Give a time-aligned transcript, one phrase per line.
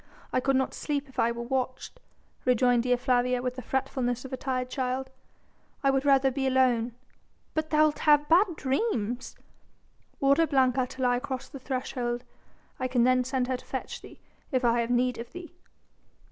[0.33, 1.99] I could not sleep if I were watched,"
[2.43, 5.11] rejoined Dea Flavia with the fretfulness of a tired child.
[5.83, 6.95] "I would rather be alone."
[7.53, 9.35] "But thou'lt have bad dreams."
[10.19, 12.23] "Order Blanca to lie across the threshold.
[12.79, 14.19] I can then send her to fetch thee,
[14.51, 15.53] if I have need of thee."